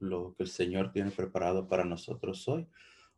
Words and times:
lo 0.00 0.34
que 0.34 0.42
el 0.42 0.48
Señor 0.48 0.92
tiene 0.92 1.10
preparado 1.10 1.68
para 1.68 1.84
nosotros 1.84 2.48
hoy. 2.48 2.66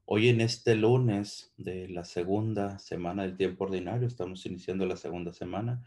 Hoy 0.04 0.28
en 0.28 0.40
este 0.40 0.74
lunes 0.74 1.52
de 1.56 1.88
la 1.88 2.04
segunda 2.04 2.78
semana 2.78 3.22
del 3.22 3.36
tiempo 3.36 3.64
ordinario, 3.64 4.06
estamos 4.06 4.44
iniciando 4.46 4.84
la 4.84 4.96
segunda 4.96 5.32
semana. 5.32 5.82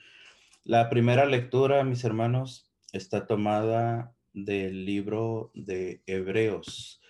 La 0.63 0.89
primera 0.89 1.25
lectura, 1.25 1.83
mis 1.83 2.03
hermanos, 2.05 2.71
está 2.93 3.27
tomada 3.27 4.15
del 4.33 4.85
libro 4.85 5.51
de 5.53 6.01
Hebreos. 6.07 7.01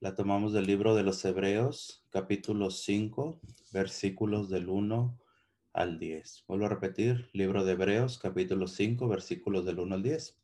La 0.00 0.16
tomamos 0.16 0.52
del 0.52 0.66
libro 0.66 0.96
de 0.96 1.04
los 1.04 1.24
Hebreos, 1.24 2.04
capítulo 2.10 2.70
5, 2.70 3.40
versículos 3.72 4.50
del 4.50 4.68
1 4.68 5.16
al 5.72 5.98
10. 5.98 6.44
Vuelvo 6.48 6.66
a 6.66 6.70
repetir, 6.70 7.30
libro 7.32 7.64
de 7.64 7.72
Hebreos, 7.72 8.18
capítulo 8.18 8.66
5, 8.66 9.06
versículos 9.06 9.64
del 9.64 9.78
1 9.78 9.94
al 9.94 10.02
10. 10.02 10.36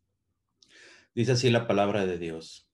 Dice 1.15 1.33
así 1.33 1.51
la 1.51 1.67
palabra 1.67 2.07
de 2.07 2.19
Dios. 2.19 2.68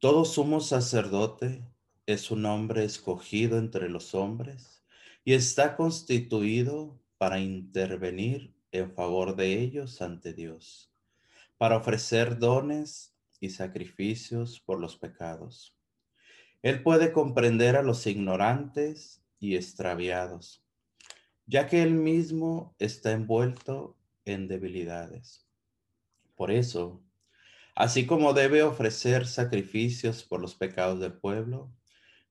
Todo 0.00 0.24
sumo 0.24 0.60
sacerdote 0.60 1.62
es 2.06 2.30
un 2.30 2.46
hombre 2.46 2.84
escogido 2.84 3.58
entre 3.58 3.90
los 3.90 4.14
hombres 4.14 4.82
y 5.26 5.34
está 5.34 5.76
constituido 5.76 6.98
para 7.18 7.38
intervenir 7.38 8.54
en 8.72 8.90
favor 8.94 9.36
de 9.36 9.60
ellos 9.60 10.00
ante 10.00 10.32
Dios, 10.32 10.90
para 11.58 11.76
ofrecer 11.76 12.38
dones 12.38 13.14
y 13.40 13.50
sacrificios 13.50 14.58
por 14.58 14.80
los 14.80 14.96
pecados. 14.96 15.76
Él 16.62 16.82
puede 16.82 17.12
comprender 17.12 17.76
a 17.76 17.82
los 17.82 18.06
ignorantes 18.06 19.22
y 19.38 19.54
extraviados, 19.54 20.64
ya 21.44 21.66
que 21.66 21.82
él 21.82 21.92
mismo 21.92 22.74
está 22.78 23.12
envuelto 23.12 23.98
en 24.24 24.48
debilidades. 24.48 25.46
Por 26.36 26.50
eso, 26.50 27.02
así 27.80 28.04
como 28.04 28.34
debe 28.34 28.62
ofrecer 28.62 29.26
sacrificios 29.26 30.22
por 30.22 30.38
los 30.38 30.54
pecados 30.54 31.00
del 31.00 31.14
pueblo, 31.14 31.72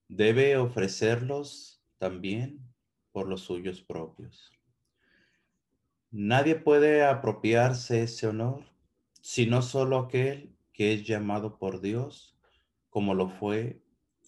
debe 0.07 0.57
ofrecerlos 0.57 1.81
también 1.97 2.59
por 3.11 3.27
los 3.27 3.41
suyos 3.41 3.81
propios. 3.81 4.51
Nadie 6.11 6.53
puede 6.53 7.03
apropiarse 7.03 8.03
ese 8.03 8.27
honor, 8.27 8.63
sino 9.21 9.63
solo 9.63 9.97
aquel 9.97 10.55
que 10.71 10.93
es 10.93 11.07
llamado 11.07 11.57
por 11.57 11.81
Dios, 11.81 12.37
como 12.91 13.15
lo 13.15 13.27
fue 13.27 13.81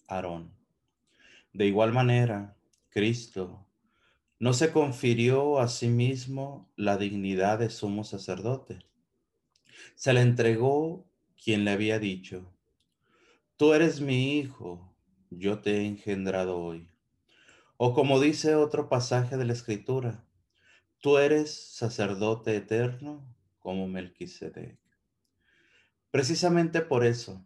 Aarón. 0.08 0.52
De 1.52 1.66
igual 1.66 1.92
manera, 1.92 2.56
Cristo 2.88 3.64
no 4.40 4.54
se 4.54 4.72
confirió 4.72 5.60
a 5.60 5.68
sí 5.68 5.86
mismo 5.86 6.68
la 6.74 6.96
dignidad 6.96 7.60
de 7.60 7.70
sumo 7.70 8.02
sacerdote. 8.02 8.80
Se 9.94 10.12
le 10.12 10.20
entregó 10.20 11.11
quien 11.42 11.64
le 11.64 11.72
había 11.72 11.98
dicho, 11.98 12.52
tú 13.56 13.74
eres 13.74 14.00
mi 14.00 14.38
hijo, 14.38 14.94
yo 15.30 15.60
te 15.60 15.78
he 15.78 15.86
engendrado 15.86 16.58
hoy. 16.58 16.88
O 17.76 17.94
como 17.94 18.20
dice 18.20 18.54
otro 18.54 18.88
pasaje 18.88 19.36
de 19.36 19.44
la 19.44 19.52
escritura, 19.52 20.24
tú 21.00 21.18
eres 21.18 21.52
sacerdote 21.52 22.54
eterno 22.54 23.26
como 23.58 23.88
Melquisedec. 23.88 24.78
Precisamente 26.12 26.80
por 26.80 27.04
eso, 27.04 27.44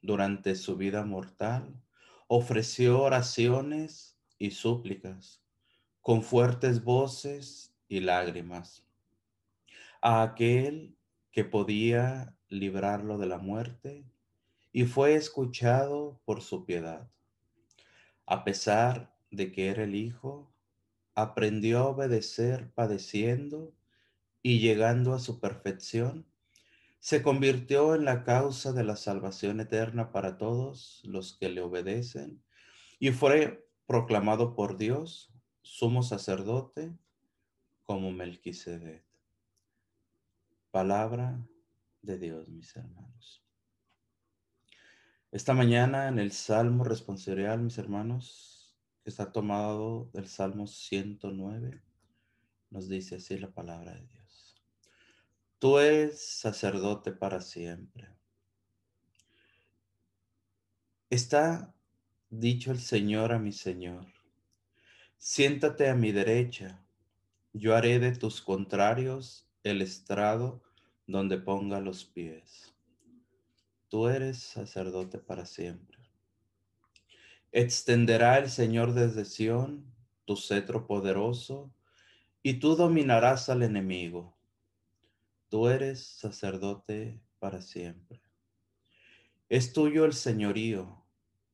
durante 0.00 0.54
su 0.54 0.76
vida 0.76 1.04
mortal, 1.04 1.82
ofreció 2.28 3.02
oraciones 3.02 4.16
y 4.38 4.52
súplicas 4.52 5.42
con 6.00 6.22
fuertes 6.22 6.82
voces 6.82 7.74
y 7.88 8.00
lágrimas 8.00 8.86
a 10.00 10.22
aquel 10.22 10.96
que 11.30 11.44
podía 11.44 12.36
librarlo 12.54 13.18
de 13.18 13.26
la 13.26 13.38
muerte 13.38 14.04
y 14.72 14.84
fue 14.84 15.14
escuchado 15.14 16.20
por 16.24 16.42
su 16.42 16.64
piedad. 16.64 17.08
A 18.26 18.44
pesar 18.44 19.14
de 19.30 19.52
que 19.52 19.68
era 19.68 19.84
el 19.84 19.94
Hijo, 19.94 20.52
aprendió 21.14 21.78
a 21.80 21.88
obedecer 21.88 22.70
padeciendo 22.72 23.72
y 24.42 24.58
llegando 24.58 25.14
a 25.14 25.18
su 25.18 25.40
perfección 25.40 26.26
se 27.04 27.22
convirtió 27.22 27.94
en 27.94 28.06
la 28.06 28.24
causa 28.24 28.72
de 28.72 28.82
la 28.82 28.96
salvación 28.96 29.60
eterna 29.60 30.10
para 30.10 30.38
todos 30.38 31.02
los 31.04 31.36
que 31.36 31.50
le 31.50 31.60
obedecen 31.60 32.42
y 32.98 33.10
fue 33.10 33.68
proclamado 33.86 34.54
por 34.54 34.78
Dios 34.78 35.30
sumo 35.60 36.02
sacerdote 36.02 36.94
como 37.84 38.10
Melquisedec. 38.10 39.04
Palabra 40.70 41.46
de 42.04 42.18
Dios, 42.18 42.48
mis 42.48 42.74
hermanos. 42.76 43.42
Esta 45.32 45.54
mañana 45.54 46.08
en 46.08 46.18
el 46.18 46.32
Salmo 46.32 46.84
responsorial, 46.84 47.60
mis 47.60 47.78
hermanos, 47.78 48.76
que 49.02 49.10
está 49.10 49.32
tomado 49.32 50.10
del 50.12 50.28
Salmo 50.28 50.66
109, 50.66 51.82
nos 52.70 52.88
dice 52.88 53.16
así 53.16 53.38
la 53.38 53.50
palabra 53.50 53.94
de 53.94 54.06
Dios. 54.06 54.62
Tú 55.58 55.78
eres 55.78 56.20
sacerdote 56.20 57.12
para 57.12 57.40
siempre. 57.40 58.08
Está 61.10 61.74
dicho 62.30 62.70
el 62.70 62.80
Señor 62.80 63.32
a 63.32 63.38
mi 63.38 63.52
Señor, 63.52 64.06
siéntate 65.16 65.88
a 65.88 65.94
mi 65.94 66.12
derecha, 66.12 66.84
yo 67.52 67.74
haré 67.74 67.98
de 67.98 68.12
tus 68.12 68.42
contrarios 68.42 69.46
el 69.62 69.80
estrado 69.80 70.62
donde 71.06 71.38
ponga 71.38 71.80
los 71.80 72.04
pies. 72.04 72.74
Tú 73.88 74.08
eres 74.08 74.38
sacerdote 74.38 75.18
para 75.18 75.46
siempre. 75.46 75.98
Extenderá 77.52 78.38
el 78.38 78.50
Señor 78.50 78.94
desde 78.94 79.24
Sión 79.24 79.94
tu 80.24 80.36
cetro 80.36 80.86
poderoso, 80.86 81.72
y 82.42 82.54
tú 82.54 82.76
dominarás 82.76 83.48
al 83.48 83.62
enemigo. 83.62 84.36
Tú 85.48 85.68
eres 85.68 86.04
sacerdote 86.04 87.20
para 87.38 87.62
siempre. 87.62 88.22
Es 89.48 89.72
tuyo 89.72 90.04
el 90.04 90.12
señorío, 90.12 91.04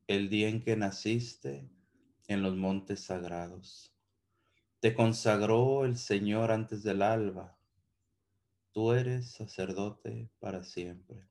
el 0.07 0.29
día 0.29 0.49
en 0.49 0.63
que 0.63 0.77
naciste 0.77 1.69
en 2.29 2.43
los 2.43 2.57
montes 2.57 3.01
sagrados. 3.01 3.95
Te 4.81 4.95
consagró 4.95 5.85
el 5.85 5.97
Señor 5.97 6.51
antes 6.51 6.83
del 6.83 7.03
alba. 7.03 7.59
Tú 8.73 8.93
eres 8.93 9.33
sacerdote 9.33 10.31
para 10.39 10.63
siempre. 10.63 11.27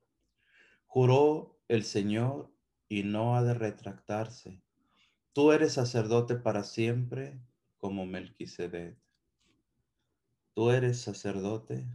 Juró 0.88 1.57
el 1.67 1.83
Señor 1.83 2.51
y 2.89 3.03
no 3.03 3.35
ha 3.35 3.44
de 3.44 3.53
retractarse. 3.53 4.61
Tú 5.33 5.51
eres 5.51 5.73
sacerdote 5.73 6.35
para 6.35 6.63
siempre 6.63 7.39
como 7.77 8.05
Melquisedec. 8.05 8.97
Tú 10.53 10.72
eres 10.72 11.00
sacerdote 11.00 11.88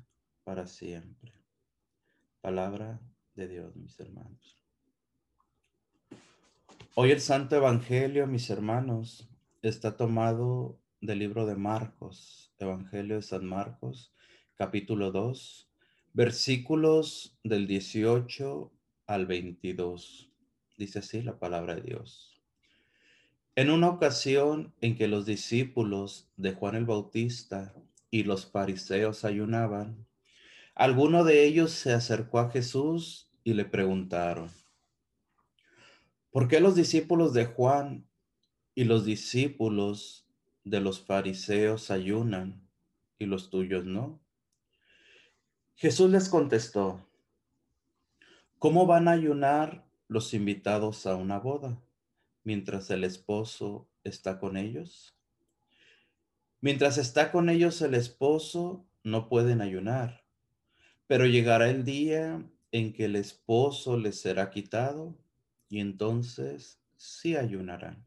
para 0.44 0.66
siempre. 0.66 1.34
Palabra 2.40 3.00
de 3.34 3.48
Dios, 3.48 3.76
mis 3.76 3.98
hermanos. 4.00 4.58
Hoy 6.94 7.10
el 7.10 7.20
Santo 7.20 7.56
Evangelio, 7.56 8.26
mis 8.26 8.48
hermanos, 8.48 9.28
está 9.60 9.96
tomado 9.96 10.78
del 11.00 11.18
libro 11.18 11.44
de 11.44 11.56
Marcos, 11.56 12.54
Evangelio 12.58 13.16
de 13.16 13.22
San 13.22 13.44
Marcos, 13.44 14.14
capítulo 14.56 15.10
2, 15.10 15.68
versículos 16.12 17.36
del 17.42 17.66
18 17.66 18.72
al 19.06 19.26
22. 19.26 20.30
Dice 20.76 20.98
así 21.00 21.22
la 21.22 21.38
palabra 21.38 21.74
de 21.74 21.82
Dios. 21.82 22.40
En 23.56 23.70
una 23.70 23.88
ocasión 23.88 24.74
en 24.80 24.96
que 24.96 25.08
los 25.08 25.26
discípulos 25.26 26.28
de 26.36 26.52
Juan 26.52 26.74
el 26.74 26.84
Bautista 26.84 27.74
y 28.10 28.24
los 28.24 28.46
fariseos 28.46 29.24
ayunaban, 29.24 30.06
Alguno 30.76 31.22
de 31.22 31.44
ellos 31.44 31.70
se 31.70 31.92
acercó 31.92 32.40
a 32.40 32.50
Jesús 32.50 33.28
y 33.44 33.54
le 33.54 33.64
preguntaron, 33.64 34.50
¿por 36.32 36.48
qué 36.48 36.58
los 36.58 36.74
discípulos 36.74 37.32
de 37.32 37.46
Juan 37.46 38.08
y 38.74 38.82
los 38.82 39.04
discípulos 39.04 40.26
de 40.64 40.80
los 40.80 41.00
fariseos 41.00 41.92
ayunan 41.92 42.68
y 43.20 43.26
los 43.26 43.50
tuyos 43.50 43.84
no? 43.84 44.23
Jesús 45.76 46.10
les 46.10 46.28
contestó, 46.28 47.06
¿cómo 48.58 48.86
van 48.86 49.08
a 49.08 49.12
ayunar 49.12 49.84
los 50.08 50.34
invitados 50.34 51.06
a 51.06 51.16
una 51.16 51.38
boda 51.38 51.80
mientras 52.42 52.90
el 52.90 53.04
esposo 53.04 53.88
está 54.02 54.38
con 54.38 54.56
ellos? 54.56 55.16
Mientras 56.60 56.98
está 56.98 57.30
con 57.30 57.48
ellos 57.48 57.82
el 57.82 57.94
esposo, 57.94 58.86
no 59.02 59.28
pueden 59.28 59.60
ayunar 59.60 60.24
pero 61.06 61.26
llegará 61.26 61.70
el 61.70 61.84
día 61.84 62.42
en 62.72 62.92
que 62.92 63.04
el 63.04 63.16
esposo 63.16 63.98
les 63.98 64.20
será 64.20 64.50
quitado 64.50 65.16
y 65.68 65.80
entonces 65.80 66.80
sí 66.96 67.36
ayunarán. 67.36 68.06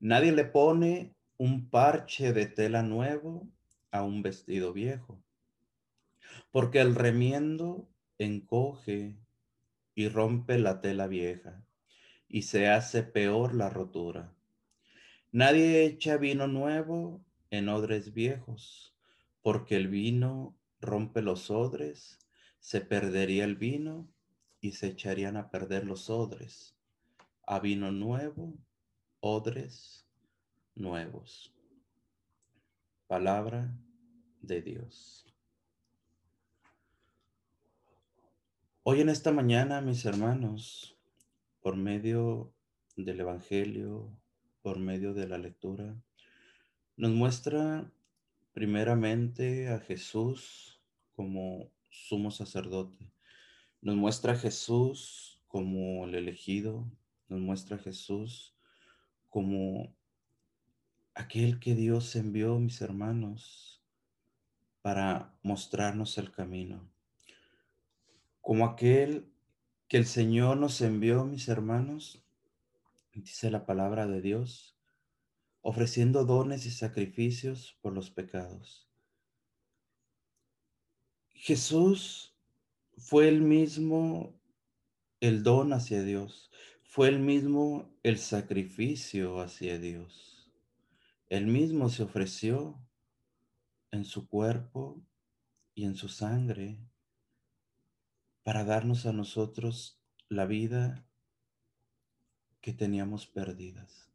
Nadie 0.00 0.32
le 0.32 0.44
pone 0.44 1.14
un 1.36 1.68
parche 1.70 2.32
de 2.32 2.46
tela 2.46 2.82
nuevo 2.82 3.48
a 3.90 4.02
un 4.02 4.22
vestido 4.22 4.72
viejo, 4.72 5.22
porque 6.50 6.80
el 6.80 6.94
remiendo 6.94 7.88
encoge 8.18 9.16
y 9.94 10.08
rompe 10.08 10.58
la 10.58 10.80
tela 10.80 11.06
vieja, 11.06 11.64
y 12.28 12.42
se 12.42 12.68
hace 12.68 13.02
peor 13.02 13.54
la 13.54 13.70
rotura. 13.70 14.34
Nadie 15.32 15.84
echa 15.84 16.16
vino 16.16 16.46
nuevo 16.46 17.24
en 17.50 17.68
odres 17.68 18.14
viejos, 18.14 18.94
porque 19.42 19.76
el 19.76 19.88
vino 19.88 20.56
rompe 20.80 21.22
los 21.22 21.50
odres, 21.50 22.18
se 22.60 22.80
perdería 22.80 23.44
el 23.44 23.56
vino 23.56 24.08
y 24.60 24.72
se 24.72 24.88
echarían 24.88 25.36
a 25.36 25.50
perder 25.50 25.84
los 25.84 26.10
odres. 26.10 26.76
A 27.46 27.60
vino 27.60 27.92
nuevo, 27.92 28.54
odres 29.20 30.06
nuevos. 30.74 31.52
Palabra 33.06 33.74
de 34.42 34.62
Dios. 34.62 35.27
Hoy 38.90 39.02
en 39.02 39.10
esta 39.10 39.32
mañana, 39.32 39.82
mis 39.82 40.06
hermanos, 40.06 40.96
por 41.60 41.76
medio 41.76 42.54
del 42.96 43.20
Evangelio, 43.20 44.10
por 44.62 44.78
medio 44.78 45.12
de 45.12 45.28
la 45.28 45.36
lectura, 45.36 45.94
nos 46.96 47.10
muestra 47.10 47.92
primeramente 48.54 49.68
a 49.68 49.78
Jesús 49.80 50.80
como 51.12 51.70
sumo 51.90 52.30
sacerdote. 52.30 53.12
Nos 53.82 53.94
muestra 53.94 54.32
a 54.32 54.36
Jesús 54.36 55.38
como 55.48 56.06
el 56.06 56.14
elegido, 56.14 56.90
nos 57.28 57.40
muestra 57.40 57.76
a 57.76 57.80
Jesús 57.80 58.56
como 59.28 59.94
aquel 61.14 61.60
que 61.60 61.74
Dios 61.74 62.16
envió, 62.16 62.58
mis 62.58 62.80
hermanos, 62.80 63.82
para 64.80 65.38
mostrarnos 65.42 66.16
el 66.16 66.32
camino. 66.32 66.88
Como 68.48 68.64
aquel 68.64 69.30
que 69.88 69.98
el 69.98 70.06
Señor 70.06 70.56
nos 70.56 70.80
envió, 70.80 71.26
mis 71.26 71.48
hermanos, 71.48 72.24
dice 73.12 73.50
la 73.50 73.66
palabra 73.66 74.06
de 74.06 74.22
Dios, 74.22 74.74
ofreciendo 75.60 76.24
dones 76.24 76.64
y 76.64 76.70
sacrificios 76.70 77.76
por 77.82 77.92
los 77.92 78.10
pecados. 78.10 78.88
Jesús 81.34 82.34
fue 82.96 83.28
el 83.28 83.42
mismo 83.42 84.40
el 85.20 85.42
don 85.42 85.74
hacia 85.74 86.02
Dios, 86.02 86.50
fue 86.84 87.08
el 87.08 87.18
mismo 87.18 87.94
el 88.02 88.16
sacrificio 88.16 89.42
hacia 89.42 89.78
Dios. 89.78 90.50
Él 91.28 91.48
mismo 91.48 91.90
se 91.90 92.02
ofreció 92.02 92.80
en 93.90 94.06
su 94.06 94.26
cuerpo 94.26 95.04
y 95.74 95.84
en 95.84 95.96
su 95.96 96.08
sangre 96.08 96.87
para 98.48 98.64
darnos 98.64 99.04
a 99.04 99.12
nosotros 99.12 100.00
la 100.30 100.46
vida 100.46 101.04
que 102.62 102.72
teníamos 102.72 103.26
perdidas. 103.26 104.08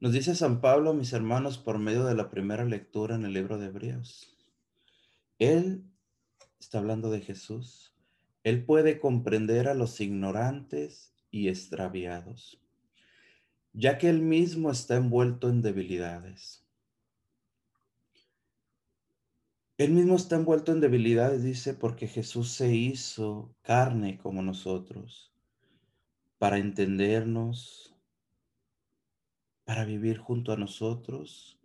Nos 0.00 0.12
dice 0.12 0.34
San 0.34 0.60
Pablo, 0.60 0.92
mis 0.92 1.12
hermanos, 1.12 1.56
por 1.56 1.78
medio 1.78 2.04
de 2.04 2.16
la 2.16 2.30
primera 2.30 2.64
lectura 2.64 3.14
en 3.14 3.24
el 3.24 3.32
libro 3.32 3.58
de 3.58 3.66
Hebreos. 3.66 4.36
Él 5.38 5.84
está 6.58 6.78
hablando 6.78 7.12
de 7.12 7.20
Jesús. 7.20 7.94
Él 8.42 8.64
puede 8.64 8.98
comprender 8.98 9.68
a 9.68 9.74
los 9.74 10.00
ignorantes 10.00 11.14
y 11.30 11.46
extraviados, 11.46 12.60
ya 13.72 13.98
que 13.98 14.08
él 14.08 14.20
mismo 14.20 14.72
está 14.72 14.96
envuelto 14.96 15.48
en 15.48 15.62
debilidades. 15.62 16.61
Él 19.78 19.92
mismo 19.92 20.16
está 20.16 20.36
envuelto 20.36 20.72
en 20.72 20.80
debilidades, 20.80 21.42
dice, 21.42 21.74
porque 21.74 22.06
Jesús 22.06 22.52
se 22.52 22.74
hizo 22.74 23.54
carne 23.62 24.18
como 24.18 24.42
nosotros, 24.42 25.32
para 26.38 26.58
entendernos, 26.58 27.94
para 29.64 29.84
vivir 29.84 30.18
junto 30.18 30.52
a 30.52 30.56
nosotros 30.56 31.58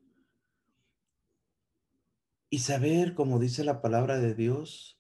y 2.50 2.59
saber, 2.59 3.13
como 3.13 3.39
dice 3.39 3.63
la 3.63 3.81
palabra 3.81 4.19
de 4.19 4.33
Dios, 4.33 4.98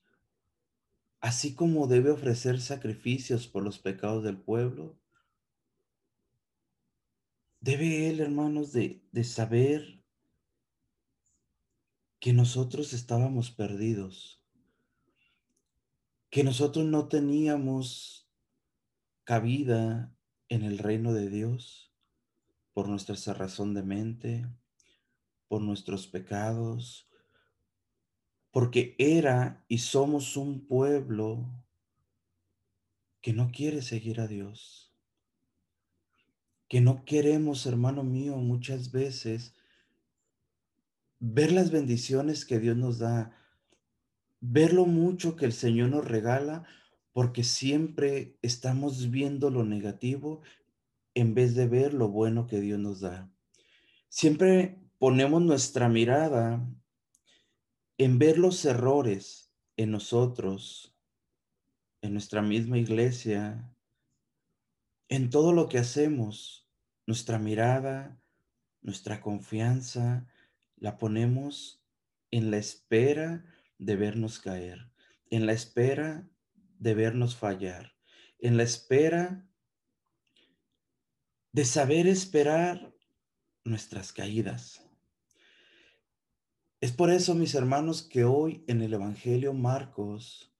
así 1.21 1.55
como 1.55 1.87
debe 1.87 2.11
ofrecer 2.11 2.59
sacrificios 2.59 3.47
por 3.47 3.63
los 3.63 3.79
pecados 3.79 4.23
del 4.23 4.37
pueblo, 4.37 4.97
debe 7.61 8.09
él, 8.09 8.19
hermanos, 8.19 8.73
de, 8.73 9.01
de 9.11 9.23
saber 9.23 9.96
que 12.19 12.33
nosotros 12.33 12.93
estábamos 12.93 13.51
perdidos, 13.51 14.41
que 16.29 16.43
nosotros 16.43 16.85
no 16.85 17.07
teníamos 17.07 18.29
cabida 19.23 20.15
en 20.49 20.63
el 20.63 20.77
reino 20.77 21.13
de 21.13 21.29
Dios 21.29 21.93
por 22.73 22.87
nuestra 22.87 23.15
cerrazón 23.15 23.73
de 23.73 23.83
mente, 23.83 24.47
por 25.47 25.61
nuestros 25.61 26.07
pecados, 26.07 27.09
porque 28.51 28.95
era 28.97 29.65
y 29.67 29.79
somos 29.79 30.37
un 30.37 30.65
pueblo 30.67 31.47
que 33.21 33.33
no 33.33 33.51
quiere 33.51 33.81
seguir 33.81 34.19
a 34.19 34.27
Dios, 34.27 34.93
que 36.67 36.81
no 36.81 37.05
queremos, 37.05 37.65
hermano 37.65 38.03
mío, 38.03 38.37
muchas 38.37 38.91
veces 38.91 39.56
ver 41.19 41.51
las 41.51 41.71
bendiciones 41.71 42.45
que 42.45 42.59
Dios 42.59 42.77
nos 42.77 42.99
da, 42.99 43.31
ver 44.39 44.73
lo 44.73 44.85
mucho 44.85 45.35
que 45.35 45.45
el 45.45 45.53
Señor 45.53 45.89
nos 45.89 46.05
regala, 46.05 46.65
porque 47.13 47.43
siempre 47.43 48.37
estamos 48.41 49.09
viendo 49.09 49.49
lo 49.49 49.65
negativo 49.65 50.41
en 51.15 51.33
vez 51.33 51.55
de 51.55 51.67
ver 51.67 51.93
lo 51.93 52.09
bueno 52.09 52.45
que 52.45 52.59
Dios 52.59 52.79
nos 52.79 52.99
da. 52.99 53.31
Siempre 54.09 54.77
ponemos 54.99 55.41
nuestra 55.41 55.89
mirada 55.89 56.63
en 57.97 58.19
ver 58.19 58.37
los 58.37 58.63
errores 58.65 59.51
en 59.75 59.91
nosotros, 59.91 60.95
en 62.01 62.13
nuestra 62.13 62.41
misma 62.41 62.77
iglesia, 62.77 63.73
en 65.09 65.29
todo 65.29 65.53
lo 65.53 65.69
que 65.69 65.79
hacemos, 65.79 66.67
nuestra 67.05 67.39
mirada, 67.39 68.19
nuestra 68.81 69.21
confianza, 69.21 70.27
la 70.77 70.97
ponemos 70.97 71.83
en 72.31 72.51
la 72.51 72.57
espera 72.57 73.45
de 73.77 73.95
vernos 73.95 74.39
caer, 74.39 74.91
en 75.29 75.45
la 75.45 75.53
espera 75.53 76.29
de 76.79 76.93
vernos 76.93 77.35
fallar, 77.35 77.95
en 78.39 78.57
la 78.57 78.63
espera 78.63 79.47
de 81.51 81.65
saber 81.65 82.07
esperar 82.07 82.93
nuestras 83.63 84.13
caídas. 84.13 84.83
Es 86.79 86.91
por 86.91 87.09
eso, 87.09 87.33
mis 87.33 87.55
hermanos, 87.55 88.03
que 88.03 88.23
hoy 88.23 88.63
en 88.67 88.81
el 88.81 88.93
Evangelio 88.93 89.53
Marcos 89.53 90.53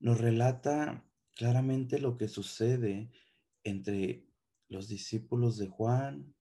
nos 0.00 0.20
relata 0.20 1.06
claramente 1.36 2.00
lo 2.00 2.16
que 2.16 2.26
sucede 2.26 3.12
entre 3.62 4.26
los 4.68 4.88
discípulos 4.88 5.58
de 5.58 5.68
Juan 5.68 6.34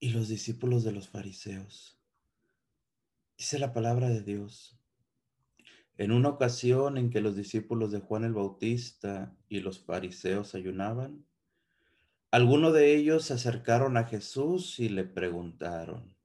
y 0.00 0.10
los 0.10 0.28
discípulos 0.28 0.84
de 0.84 0.92
los 0.92 1.08
fariseos. 1.08 1.98
Dice 3.36 3.58
la 3.58 3.72
palabra 3.72 4.08
de 4.08 4.22
Dios. 4.22 4.78
En 5.96 6.12
una 6.12 6.28
ocasión 6.28 6.98
en 6.98 7.10
que 7.10 7.20
los 7.20 7.36
discípulos 7.36 7.92
de 7.92 8.00
Juan 8.00 8.24
el 8.24 8.32
Bautista 8.32 9.36
y 9.48 9.60
los 9.60 9.80
fariseos 9.84 10.54
ayunaban, 10.54 11.24
algunos 12.30 12.74
de 12.74 12.96
ellos 12.96 13.26
se 13.26 13.34
acercaron 13.34 13.96
a 13.96 14.04
Jesús 14.04 14.80
y 14.80 14.88
le 14.88 15.04
preguntaron, 15.04 16.16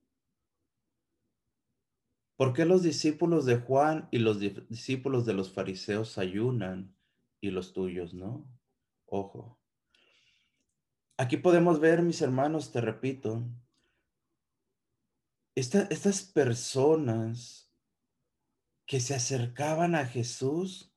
¿por 2.36 2.54
qué 2.54 2.66
los 2.66 2.82
discípulos 2.82 3.46
de 3.46 3.58
Juan 3.58 4.08
y 4.10 4.18
los 4.18 4.40
discípulos 4.40 5.28
de 5.28 5.34
los 5.34 5.54
fariseos 5.54 6.18
ayunan 6.18 6.96
y 7.42 7.52
los 7.52 7.74
tuyos 7.74 8.16
no? 8.16 8.48
Ojo. 9.06 9.59
Aquí 11.20 11.36
podemos 11.36 11.82
ver, 11.82 12.02
mis 12.02 12.22
hermanos, 12.22 12.72
te 12.72 12.80
repito, 12.80 13.44
estas 15.54 16.22
personas 16.24 17.70
que 18.86 19.02
se 19.02 19.16
acercaban 19.16 19.96
a 19.96 20.06
Jesús, 20.06 20.96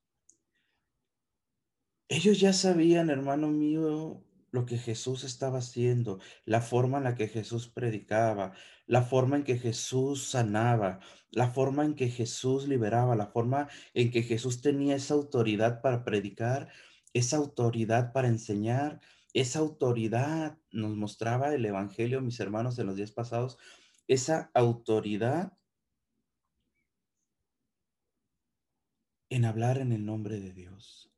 ellos 2.09 2.39
ya 2.39 2.53
sabían, 2.53 3.11
hermano 3.11 3.49
mío, 3.49 4.25
lo 4.53 4.65
que 4.65 4.79
Jesús 4.79 5.25
estaba 5.25 5.59
haciendo, 5.59 6.21
la 6.45 6.61
forma 6.61 6.99
en 6.99 7.05
la 7.05 7.17
que 7.17 7.27
Jesús 7.27 7.67
predicaba, 7.67 8.53
la 8.87 9.03
forma 9.03 9.35
en 9.39 9.43
que 9.43 9.59
Jesús 9.59 10.29
sanaba, 10.29 11.01
la 11.33 11.51
forma 11.51 11.85
en 11.85 11.97
que 11.97 12.09
Jesús 12.09 12.69
liberaba, 12.69 13.17
la 13.17 13.27
forma 13.27 13.69
en 13.93 14.13
que 14.13 14.23
Jesús 14.23 14.63
tenía 14.63 14.95
esa 14.95 15.15
autoridad 15.15 15.83
para 15.83 16.05
predicar, 16.05 16.69
esa 17.13 17.39
autoridad 17.39 18.13
para 18.13 18.29
enseñar, 18.29 19.01
esa 19.35 19.61
autoridad 19.61 20.59
nos 20.71 20.97
mostraba 20.97 21.55
el 21.55 21.65
Evangelio, 21.65 22.21
mis 22.21 22.41
hermanos, 22.41 22.79
en 22.79 22.87
los 22.87 22.97
días 22.97 23.13
pasados, 23.13 23.59
esa 24.09 24.51
autoridad 24.55 25.57
en 29.31 29.45
hablar 29.47 29.79
en 29.79 29.93
el 29.93 30.05
nombre 30.05 30.41
de 30.41 30.53
Dios. 30.53 31.11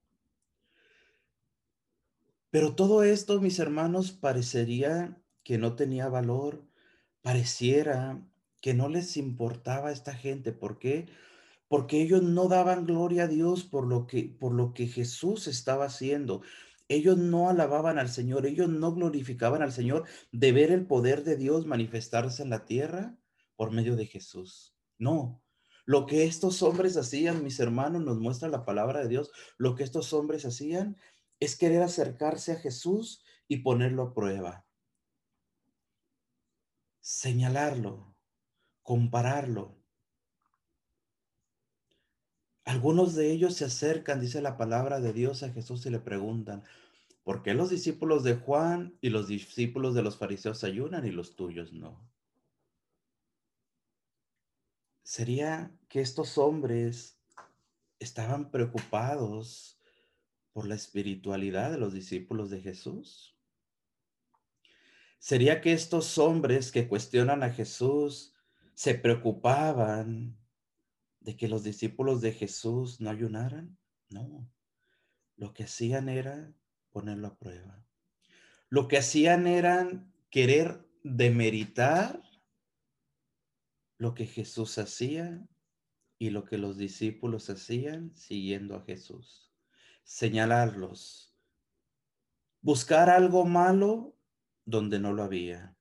Pero 2.51 2.77
todo 2.77 3.03
esto, 3.03 3.41
mis 3.41 3.59
hermanos, 3.59 4.13
parecería 4.13 5.21
que 5.43 5.59
no 5.59 5.75
tenía 5.75 6.09
valor, 6.09 6.65
pareciera 7.21 8.25
que 8.61 8.75
no 8.75 8.89
les 8.89 9.17
importaba 9.17 9.89
a 9.89 9.93
esta 9.93 10.15
gente. 10.15 10.53
¿Por 10.53 10.79
qué? 10.79 11.09
Porque 11.67 12.01
ellos 12.01 12.23
no 12.23 12.47
daban 12.47 12.87
gloria 12.87 13.25
a 13.25 13.27
Dios 13.27 13.65
por 13.65 13.89
lo 13.89 14.07
que, 14.07 14.25
por 14.39 14.53
lo 14.55 14.73
que 14.73 14.87
Jesús 14.87 15.49
estaba 15.49 15.87
haciendo. 15.87 16.43
Ellos 16.89 17.17
no 17.17 17.49
alababan 17.49 17.99
al 17.99 18.09
Señor, 18.09 18.47
ellos 18.47 18.69
no 18.69 18.93
glorificaban 18.93 19.63
al 19.63 19.73
Señor 19.73 20.07
de 20.33 20.53
ver 20.53 20.71
el 20.71 20.87
poder 20.87 21.25
de 21.25 21.37
Dios 21.37 21.67
manifestarse 21.67 22.43
en 22.43 22.51
la 22.51 22.67
tierra 22.67 23.17
por 23.57 23.71
medio 23.71 23.97
de 23.97 24.07
Jesús. 24.07 24.75
No, 24.99 25.43
lo 25.87 26.07
que 26.07 26.25
estos 26.25 26.63
hombres 26.63 26.97
hacían, 26.97 27.45
mis 27.45 27.61
hermanos, 27.61 28.03
nos 28.03 28.19
muestra 28.19 28.49
la 28.49 28.65
palabra 28.65 29.01
de 29.01 29.09
Dios, 29.09 29.31
lo 29.59 29.75
que 29.75 29.85
estos 29.85 30.13
hombres 30.13 30.45
hacían 30.45 30.97
es 31.41 31.57
querer 31.57 31.83
acercarse 31.83 32.53
a 32.53 32.57
Jesús 32.57 33.23
y 33.49 33.59
ponerlo 33.59 34.03
a 34.03 34.15
prueba. 34.15 34.67
Señalarlo, 37.01 38.17
compararlo. 38.83 39.84
Algunos 42.65 43.15
de 43.15 43.31
ellos 43.31 43.55
se 43.55 43.67
acercan, 43.67 44.21
dice 44.21 44.41
la 44.41 44.57
palabra 44.57 45.01
de 45.01 45.13
Dios, 45.13 45.43
a 45.43 45.51
Jesús 45.51 45.85
y 45.85 45.91
le 45.91 46.01
preguntan, 46.01 46.65
¿por 47.23 47.43
qué 47.43 47.53
los 47.53 47.69
discípulos 47.69 48.25
de 48.25 48.37
Juan 48.37 48.97
y 49.03 49.11
los 49.11 49.29
discípulos 49.29 49.95
de 49.95 50.03
los 50.03 50.17
fariseos 50.17 50.65
ayunan 50.65 51.07
y 51.07 51.11
los 51.11 51.37
tuyos 51.37 51.75
no? 51.75 52.11
Sería 55.03 55.77
que 55.89 56.01
estos 56.01 56.39
hombres 56.39 57.19
estaban 57.99 58.51
preocupados 58.51 59.79
por 60.53 60.67
la 60.67 60.75
espiritualidad 60.75 61.71
de 61.71 61.79
los 61.79 61.93
discípulos 61.93 62.49
de 62.49 62.61
Jesús. 62.61 63.37
¿Sería 65.19 65.61
que 65.61 65.73
estos 65.73 66.17
hombres 66.17 66.73
que 66.73 66.89
cuestionan 66.89 67.43
a 67.43 67.51
Jesús 67.51 68.35
se 68.75 68.95
preocupaban 68.95 70.39
de 71.25 71.37
que 71.37 71.49
los 71.49 71.65
discípulos 71.65 72.21
de 72.21 72.33
Jesús 72.33 73.01
no 73.01 73.09
ayunaran? 73.09 73.79
No. 74.11 74.47
Lo 75.37 75.55
que 75.55 75.65
hacían 75.65 76.11
era 76.11 76.53
ponerlo 76.93 77.29
a 77.29 77.39
prueba. 77.39 77.85
Lo 78.69 78.89
que 78.89 78.99
hacían 78.99 79.47
era 79.47 80.07
querer 80.31 80.87
demeritar 81.03 82.23
lo 83.97 84.15
que 84.15 84.27
Jesús 84.27 84.77
hacía 84.77 85.49
y 86.19 86.29
lo 86.29 86.45
que 86.45 86.59
los 86.59 86.77
discípulos 86.77 87.49
hacían 87.49 88.15
siguiendo 88.15 88.77
a 88.77 88.83
Jesús. 88.83 89.51
Señalarlos. 90.05 91.35
Buscar 92.61 93.09
algo 93.09 93.47
malo 93.47 94.15
donde 94.67 94.99
no 94.99 95.15
lo 95.15 95.23
había. 95.23 95.75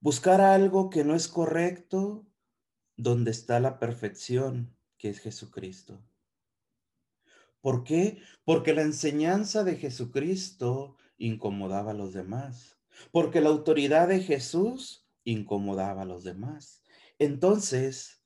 Buscar 0.00 0.40
algo 0.40 0.90
que 0.90 1.04
no 1.04 1.14
es 1.14 1.28
correcto 1.28 2.26
donde 3.02 3.30
está 3.30 3.58
la 3.60 3.78
perfección, 3.78 4.76
que 4.96 5.10
es 5.10 5.18
Jesucristo. 5.20 6.00
¿Por 7.60 7.84
qué? 7.84 8.22
Porque 8.44 8.74
la 8.74 8.82
enseñanza 8.82 9.64
de 9.64 9.76
Jesucristo 9.76 10.96
incomodaba 11.18 11.92
a 11.92 11.94
los 11.94 12.12
demás. 12.12 12.78
Porque 13.10 13.40
la 13.40 13.48
autoridad 13.48 14.08
de 14.08 14.20
Jesús 14.20 15.08
incomodaba 15.24 16.02
a 16.02 16.04
los 16.04 16.24
demás. 16.24 16.82
Entonces, 17.18 18.22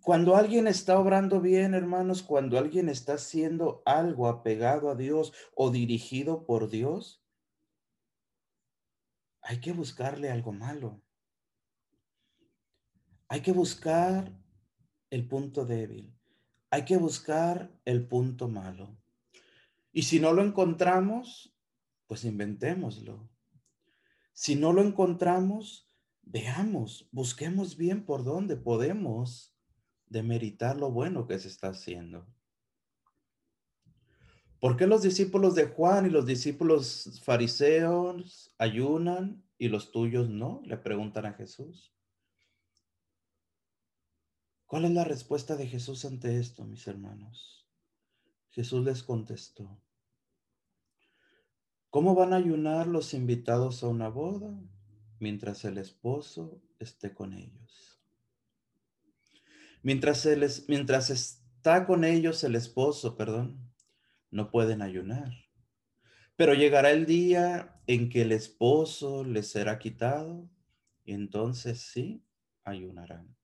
cuando 0.00 0.36
alguien 0.36 0.66
está 0.66 0.98
obrando 0.98 1.40
bien, 1.40 1.74
hermanos, 1.74 2.22
cuando 2.22 2.58
alguien 2.58 2.88
está 2.88 3.14
haciendo 3.14 3.82
algo 3.86 4.28
apegado 4.28 4.90
a 4.90 4.94
Dios 4.94 5.32
o 5.54 5.70
dirigido 5.70 6.44
por 6.44 6.68
Dios, 6.68 7.22
hay 9.40 9.60
que 9.60 9.72
buscarle 9.72 10.30
algo 10.30 10.52
malo. 10.52 11.03
Hay 13.28 13.40
que 13.40 13.52
buscar 13.52 14.32
el 15.10 15.26
punto 15.28 15.64
débil. 15.64 16.16
Hay 16.70 16.84
que 16.84 16.96
buscar 16.96 17.70
el 17.84 18.06
punto 18.06 18.48
malo. 18.48 18.96
Y 19.92 20.02
si 20.02 20.18
no 20.18 20.32
lo 20.32 20.42
encontramos, 20.42 21.54
pues 22.06 22.24
inventémoslo. 22.24 23.30
Si 24.32 24.56
no 24.56 24.72
lo 24.72 24.82
encontramos, 24.82 25.88
veamos, 26.22 27.08
busquemos 27.12 27.76
bien 27.76 28.04
por 28.04 28.24
dónde 28.24 28.56
podemos 28.56 29.54
demeritar 30.06 30.76
lo 30.76 30.90
bueno 30.90 31.26
que 31.26 31.38
se 31.38 31.48
está 31.48 31.68
haciendo. 31.68 32.26
¿Por 34.58 34.76
qué 34.76 34.86
los 34.86 35.02
discípulos 35.02 35.54
de 35.54 35.66
Juan 35.66 36.06
y 36.06 36.10
los 36.10 36.26
discípulos 36.26 37.20
fariseos 37.22 38.54
ayunan 38.58 39.44
y 39.58 39.68
los 39.68 39.92
tuyos 39.92 40.28
no? 40.28 40.62
Le 40.64 40.76
preguntan 40.78 41.26
a 41.26 41.34
Jesús. 41.34 41.93
¿Cuál 44.74 44.86
es 44.86 44.90
la 44.90 45.04
respuesta 45.04 45.54
de 45.54 45.68
Jesús 45.68 46.04
ante 46.04 46.36
esto, 46.36 46.64
mis 46.64 46.88
hermanos? 46.88 47.64
Jesús 48.50 48.84
les 48.84 49.04
contestó. 49.04 49.80
¿Cómo 51.90 52.16
van 52.16 52.32
a 52.32 52.38
ayunar 52.38 52.88
los 52.88 53.14
invitados 53.14 53.84
a 53.84 53.86
una 53.86 54.08
boda 54.08 54.52
mientras 55.20 55.64
el 55.64 55.78
esposo 55.78 56.60
esté 56.80 57.14
con 57.14 57.34
ellos. 57.34 58.02
Mientras, 59.84 60.26
mientras 60.66 61.08
está 61.10 61.86
con 61.86 62.02
ellos 62.02 62.42
el 62.42 62.56
esposo, 62.56 63.16
perdón, 63.16 63.72
no 64.32 64.50
pueden 64.50 64.82
ayunar. 64.82 65.32
Pero 66.34 66.52
llegará 66.52 66.90
el 66.90 67.06
día 67.06 67.80
en 67.86 68.08
que 68.08 68.22
el 68.22 68.32
esposo 68.32 69.22
les 69.22 69.52
será 69.52 69.78
quitado 69.78 70.50
y 71.04 71.12
entonces 71.12 71.80
sí 71.80 72.24
ayunarán. 72.64 73.36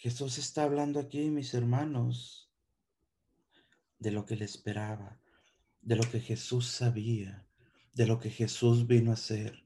Jesús 0.00 0.38
está 0.38 0.62
hablando 0.62 0.98
aquí, 0.98 1.28
mis 1.28 1.52
hermanos, 1.52 2.50
de 3.98 4.10
lo 4.10 4.24
que 4.24 4.34
le 4.34 4.46
esperaba, 4.46 5.20
de 5.82 5.94
lo 5.96 6.04
que 6.10 6.20
Jesús 6.20 6.68
sabía, 6.68 7.46
de 7.92 8.06
lo 8.06 8.18
que 8.18 8.30
Jesús 8.30 8.86
vino 8.86 9.10
a 9.10 9.14
hacer, 9.14 9.62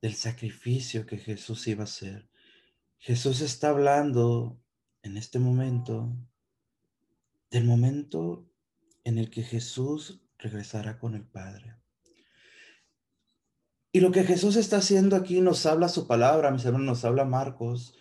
del 0.00 0.14
sacrificio 0.14 1.04
que 1.04 1.18
Jesús 1.18 1.66
iba 1.66 1.82
a 1.82 1.84
hacer. 1.84 2.26
Jesús 2.96 3.42
está 3.42 3.68
hablando 3.68 4.58
en 5.02 5.18
este 5.18 5.38
momento 5.38 6.16
del 7.50 7.64
momento 7.64 8.50
en 9.04 9.18
el 9.18 9.28
que 9.28 9.42
Jesús 9.42 10.22
regresará 10.38 10.98
con 10.98 11.14
el 11.14 11.26
Padre. 11.26 11.76
Y 13.92 14.00
lo 14.00 14.10
que 14.10 14.24
Jesús 14.24 14.56
está 14.56 14.78
haciendo 14.78 15.16
aquí 15.16 15.42
nos 15.42 15.66
habla 15.66 15.90
su 15.90 16.06
palabra, 16.06 16.50
mis 16.50 16.64
hermanos, 16.64 16.86
nos 16.86 17.04
habla 17.04 17.26
Marcos, 17.26 17.94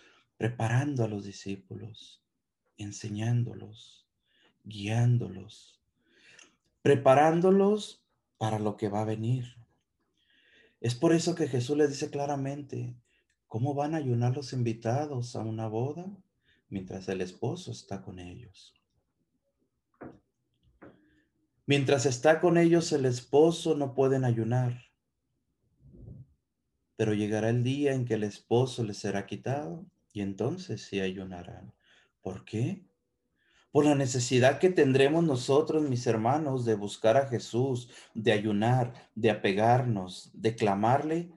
preparando 0.44 1.06
a 1.06 1.08
los 1.08 1.24
discípulos, 1.24 2.22
enseñándolos, 2.76 4.06
guiándolos, 4.66 5.82
preparándolos 6.82 8.04
para 8.38 8.60
lo 8.60 8.76
que 8.76 8.90
va 8.90 9.04
a 9.04 9.06
venir. 9.06 9.56
Es 10.82 10.96
por 10.96 11.14
eso 11.14 11.34
que 11.34 11.48
Jesús 11.48 11.78
les 11.78 11.92
dice 11.92 12.10
claramente, 12.10 12.94
¿cómo 13.48 13.74
van 13.74 13.96
a 13.96 14.00
ayunar 14.00 14.36
los 14.36 14.52
invitados 14.52 15.38
a 15.38 15.40
una 15.40 15.70
boda 15.70 16.06
mientras 16.68 17.08
el 17.08 17.22
esposo 17.22 17.72
está 17.72 18.02
con 18.02 18.20
ellos? 18.20 18.74
Mientras 21.66 22.06
está 22.06 22.42
con 22.42 22.58
ellos 22.58 22.92
el 22.92 23.06
esposo 23.06 23.78
no 23.78 23.94
pueden 23.94 24.26
ayunar, 24.26 24.92
pero 26.98 27.14
llegará 27.14 27.48
el 27.48 27.64
día 27.64 27.94
en 27.94 28.04
que 28.04 28.16
el 28.16 28.26
esposo 28.26 28.84
les 28.84 28.98
será 28.98 29.26
quitado 29.26 29.86
y 30.14 30.22
entonces 30.22 30.84
sí 30.84 31.02
ayunarán. 31.02 31.74
¿Por 32.22 32.46
qué? 32.46 32.86
por 33.74 33.86
la 33.86 33.96
necesidad 33.96 34.60
que 34.60 34.70
tendremos 34.70 35.24
nosotros, 35.24 35.82
mis 35.82 36.06
hermanos, 36.06 36.64
de 36.64 36.76
buscar 36.76 37.18
a 37.18 37.28
Jesús, 37.28 37.90
de 38.14 38.32
ayunar, 38.32 39.10
de 39.16 39.32
apegarnos, 39.32 40.30
de 40.32 40.56
clamarle, 40.56 41.32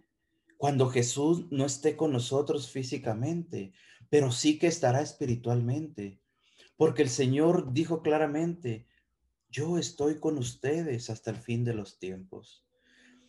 cuando 0.58 0.90
Jesús 0.90 1.46
no 1.50 1.64
esté 1.64 1.96
con 1.96 2.12
nosotros 2.12 2.70
físicamente, 2.70 3.72
pero 4.10 4.30
sí 4.32 4.58
que 4.58 4.66
estará 4.66 5.00
espiritualmente. 5.00 6.20
Porque 6.76 7.00
el 7.00 7.08
Señor 7.08 7.72
dijo 7.72 8.02
claramente, 8.02 8.86
yo 9.48 9.78
estoy 9.78 10.20
con 10.20 10.36
ustedes 10.36 11.08
hasta 11.08 11.30
el 11.30 11.38
fin 11.38 11.64
de 11.64 11.72
los 11.72 11.98
tiempos. 11.98 12.65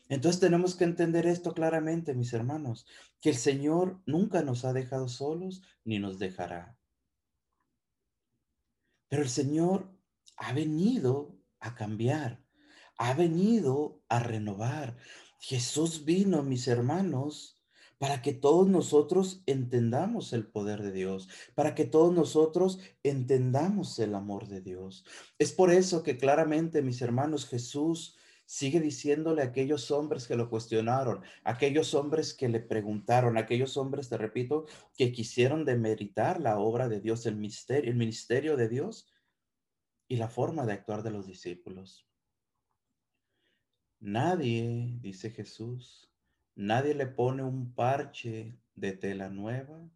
Entonces 0.09 0.39
tenemos 0.39 0.75
que 0.75 0.85
entender 0.85 1.25
esto 1.25 1.53
claramente, 1.53 2.13
mis 2.13 2.33
hermanos, 2.33 2.85
que 3.21 3.29
el 3.29 3.35
Señor 3.35 4.01
nunca 4.05 4.41
nos 4.41 4.63
ha 4.65 4.73
dejado 4.73 5.07
solos 5.07 5.61
ni 5.83 5.99
nos 5.99 6.19
dejará. 6.19 6.77
Pero 9.09 9.23
el 9.23 9.29
Señor 9.29 9.91
ha 10.37 10.53
venido 10.53 11.37
a 11.59 11.75
cambiar, 11.75 12.43
ha 12.97 13.13
venido 13.13 14.01
a 14.09 14.19
renovar. 14.19 14.97
Jesús 15.39 16.05
vino, 16.05 16.43
mis 16.43 16.67
hermanos, 16.67 17.57
para 17.97 18.21
que 18.21 18.33
todos 18.33 18.67
nosotros 18.67 19.41
entendamos 19.45 20.33
el 20.33 20.47
poder 20.47 20.81
de 20.83 20.91
Dios, 20.91 21.29
para 21.55 21.73
que 21.73 21.85
todos 21.85 22.13
nosotros 22.13 22.79
entendamos 23.03 23.97
el 23.99 24.13
amor 24.13 24.47
de 24.47 24.61
Dios. 24.61 25.03
Es 25.39 25.51
por 25.51 25.71
eso 25.71 26.03
que 26.03 26.17
claramente, 26.17 26.81
mis 26.81 27.01
hermanos, 27.01 27.47
Jesús 27.47 28.16
sigue 28.48 28.80
diciéndole 28.80 29.44
a 29.44 29.46
aquellos 29.46 29.92
hombres 29.92 30.27
que 30.27 30.36
lo 30.36 30.50
cuestionaron, 30.50 31.22
aquellos 31.44 31.94
hombres 31.94 32.34
que 32.34 32.50
le 32.50 32.62
preguntaron, 32.62 33.38
aquellos 33.38 33.77
hombres, 33.77 34.10
te 34.10 34.18
repito, 34.18 34.66
que 34.96 35.12
quisieron 35.12 35.66
demeritar 35.66 36.39
la 36.42 36.58
obra 36.58 36.88
de 36.88 37.00
Dios, 37.00 37.27
el 37.27 37.36
misterio, 37.36 37.92
el 37.92 37.98
ministerio 37.98 38.58
de 38.58 38.70
Dios 38.70 39.13
y 40.08 40.16
la 40.16 40.30
forma 40.30 40.66
de 40.66 40.74
actuar 40.74 41.04
de 41.04 41.12
los 41.12 41.27
discípulos. 41.27 42.08
Nadie, 44.00 44.98
dice 45.01 45.30
Jesús, 45.30 46.10
Nadie 46.56 46.96
le 46.96 47.06
pone 47.06 47.44
un 47.44 47.75
parche 47.75 48.58
de 48.74 48.94
tela 48.94 49.30
nueva 49.30 49.88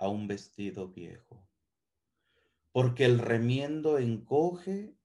a 0.00 0.08
un 0.08 0.26
vestido 0.26 0.88
viejo, 0.88 1.46
porque 2.72 3.04
el 3.04 3.20
remiendo 3.20 3.98
encoge 3.98 4.96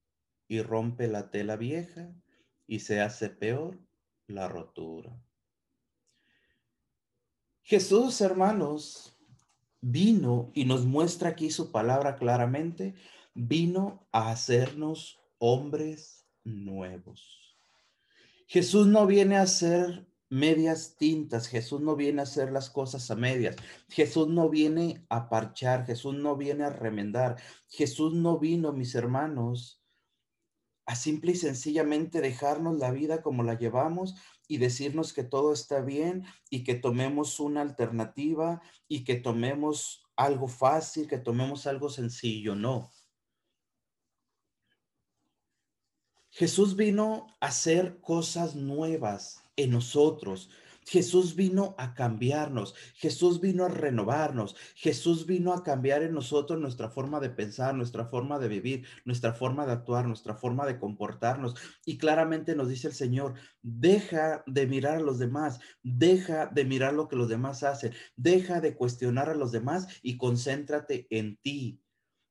y 0.48 0.64
rompe 0.64 1.08
la 1.08 1.30
tela 1.30 1.56
vieja 1.56 2.16
y 2.68 2.80
se 2.80 3.02
hace 3.02 3.30
peor 3.30 3.80
la 4.28 4.48
rotura. 4.48 5.18
Jesús, 7.64 8.22
hermanos, 8.22 9.18
vino 9.82 10.52
y 10.54 10.66
nos 10.66 10.86
muestra 10.86 11.30
aquí 11.30 11.50
su 11.50 11.72
palabra 11.72 12.16
claramente, 12.18 12.96
vino 13.34 14.08
a 14.12 14.32
hacernos 14.32 15.20
hombres 15.38 16.26
nuevos. 16.44 17.58
Jesús 18.48 18.88
no 18.88 19.06
viene 19.06 19.38
a 19.38 19.48
ser 19.48 20.08
medias 20.30 20.96
tintas. 20.98 21.48
Jesús 21.48 21.82
no 21.82 21.96
viene 21.96 22.22
a 22.22 22.24
hacer 22.24 22.52
las 22.52 22.70
cosas 22.70 23.10
a 23.12 23.16
medias. 23.16 23.56
Jesús 23.90 24.28
no 24.28 24.50
viene 24.50 25.06
a 25.10 25.30
parchar. 25.30 25.86
Jesús 25.86 26.16
no 26.16 26.36
viene 26.36 26.66
a 26.66 26.70
remendar. 26.70 27.38
Jesús 27.70 28.14
no 28.14 28.40
vino, 28.40 28.74
mis 28.74 28.96
hermanos, 28.96 29.84
a 30.88 30.96
simple 30.96 31.34
y 31.34 31.36
sencillamente 31.36 32.22
dejarnos 32.22 32.80
la 32.80 32.92
vida 32.92 33.22
como 33.22 33.44
la 33.44 33.60
llevamos 33.60 34.16
y 34.48 34.58
decirnos 34.58 35.12
que 35.12 35.24
todo 35.24 35.52
está 35.52 35.82
bien 35.82 36.24
y 36.50 36.64
que 36.64 36.76
tomemos 36.76 37.42
una 37.42 37.62
alternativa 37.62 38.62
y 38.88 39.04
que 39.04 39.16
tomemos 39.16 40.08
algo 40.16 40.48
fácil, 40.48 41.08
que 41.08 41.18
tomemos 41.18 41.68
algo 41.68 41.90
sencillo. 41.90 42.56
No. 42.56 42.90
Jesús 46.30 46.78
vino 46.78 47.28
a 47.42 47.48
hacer 47.48 48.00
cosas 48.00 48.56
nuevas 48.56 49.44
en 49.58 49.72
nosotros. 49.72 50.50
Jesús 50.88 51.36
vino 51.36 51.76
a 51.78 51.94
cambiarnos, 51.94 52.74
Jesús 52.96 53.42
vino 53.42 53.66
a 53.66 53.68
renovarnos, 53.68 54.56
Jesús 54.74 55.26
vino 55.26 55.52
a 55.52 55.62
cambiar 55.62 56.02
en 56.02 56.14
nosotros 56.14 56.62
nuestra 56.62 56.90
forma 56.90 57.20
de 57.20 57.30
pensar, 57.30 57.76
nuestra 57.76 58.06
forma 58.06 58.40
de 58.40 58.48
vivir, 58.48 58.86
nuestra 59.04 59.34
forma 59.34 59.66
de 59.66 59.74
actuar, 59.74 60.08
nuestra 60.08 60.36
forma 60.36 60.66
de 60.66 60.80
comportarnos. 60.80 61.56
Y 61.86 61.98
claramente 61.98 62.56
nos 62.56 62.70
dice 62.70 62.88
el 62.88 62.94
Señor, 62.94 63.34
deja 63.62 64.44
de 64.48 64.66
mirar 64.66 65.00
a 65.00 65.02
los 65.02 65.20
demás, 65.20 65.60
deja 65.84 66.46
de 66.46 66.64
mirar 66.64 66.94
lo 66.94 67.10
que 67.10 67.18
los 67.18 67.28
demás 67.28 67.64
hacen, 67.64 67.94
deja 68.16 68.62
de 68.62 68.74
cuestionar 68.74 69.30
a 69.30 69.36
los 69.36 69.52
demás 69.52 69.90
y 70.02 70.16
concéntrate 70.16 71.06
en 71.10 71.36
ti. 71.36 71.82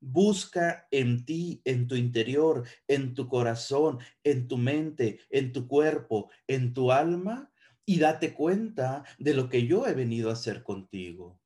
Busca 0.01 0.89
en 0.91 1.27
ti, 1.27 1.61
en 1.67 1.89
tu 1.89 1.95
interior, 1.95 2.65
en 2.89 3.13
tu 3.13 3.29
corazón, 3.29 3.99
en 4.25 4.49
tu 4.49 4.57
mente, 4.57 5.21
en 5.29 5.53
tu 5.53 5.69
cuerpo, 5.69 6.31
en 6.47 6.73
tu 6.73 6.91
alma 6.91 7.53
y 7.87 8.01
date 8.01 8.35
cuenta 8.35 9.05
de 9.19 9.33
lo 9.33 9.49
que 9.49 9.67
yo 9.67 9.87
he 9.87 9.95
venido 9.95 10.29
a 10.29 10.35
hacer 10.35 10.65
contigo. 10.65 11.41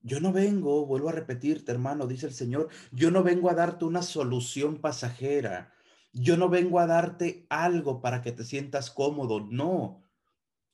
Yo 0.00 0.18
no 0.18 0.32
vengo, 0.32 0.84
vuelvo 0.84 1.10
a 1.10 1.12
repetirte, 1.12 1.70
hermano, 1.70 2.08
dice 2.08 2.26
el 2.26 2.34
Señor, 2.34 2.68
yo 2.90 3.12
no 3.12 3.22
vengo 3.22 3.48
a 3.48 3.54
darte 3.54 3.84
una 3.84 4.02
solución 4.02 4.80
pasajera. 4.80 5.72
Yo 6.12 6.36
no 6.36 6.48
vengo 6.48 6.80
a 6.80 6.86
darte 6.88 7.46
algo 7.48 8.02
para 8.02 8.20
que 8.20 8.32
te 8.32 8.44
sientas 8.44 8.90
cómodo, 8.90 9.40
no. 9.40 10.04